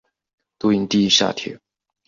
[0.57, 1.59] 都营地下铁